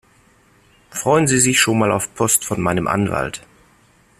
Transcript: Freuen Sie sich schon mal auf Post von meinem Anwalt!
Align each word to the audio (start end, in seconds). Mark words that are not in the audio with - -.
Freuen 0.89 1.27
Sie 1.27 1.37
sich 1.37 1.59
schon 1.59 1.77
mal 1.77 1.91
auf 1.91 2.15
Post 2.15 2.43
von 2.43 2.59
meinem 2.59 2.87
Anwalt! 2.87 3.45